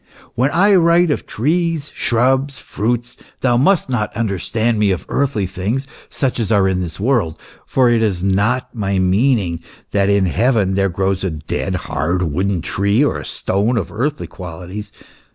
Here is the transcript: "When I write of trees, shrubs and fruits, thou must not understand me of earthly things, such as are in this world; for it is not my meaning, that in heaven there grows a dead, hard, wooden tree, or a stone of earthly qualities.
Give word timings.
"When 0.33 0.49
I 0.49 0.73
write 0.73 1.11
of 1.11 1.27
trees, 1.27 1.91
shrubs 1.93 2.55
and 2.57 2.63
fruits, 2.65 3.17
thou 3.41 3.55
must 3.55 3.87
not 3.87 4.11
understand 4.17 4.79
me 4.79 4.89
of 4.89 5.05
earthly 5.09 5.45
things, 5.45 5.85
such 6.09 6.39
as 6.39 6.51
are 6.51 6.67
in 6.67 6.81
this 6.81 6.99
world; 6.99 7.39
for 7.67 7.87
it 7.87 8.01
is 8.01 8.23
not 8.23 8.73
my 8.73 8.97
meaning, 8.97 9.59
that 9.91 10.09
in 10.09 10.25
heaven 10.25 10.73
there 10.73 10.89
grows 10.89 11.23
a 11.23 11.29
dead, 11.29 11.75
hard, 11.85 12.23
wooden 12.23 12.63
tree, 12.63 13.03
or 13.05 13.19
a 13.19 13.25
stone 13.25 13.77
of 13.77 13.91
earthly 13.91 14.25
qualities. 14.25 14.91